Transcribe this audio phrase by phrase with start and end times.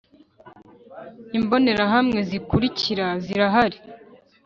[1.37, 3.79] Imbonerahamwe zikurikira zirahari